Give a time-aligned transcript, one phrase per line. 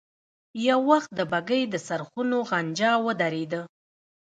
[0.67, 3.61] يو وخت د بګۍ د څرخونو غنجا ودرېده.